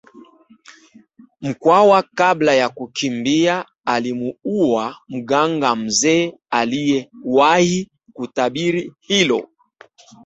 Mkwawa 1.41 2.03
kabla 2.03 2.53
ya 2.55 2.69
kukimbia 2.69 3.65
alimuua 3.85 4.97
mganga 5.07 5.75
mzee 5.75 6.33
aliyewahi 6.49 7.91
kutabiri 8.13 8.93
hilo 8.99 9.47